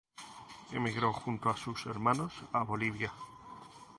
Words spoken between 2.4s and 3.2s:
a Bolivia.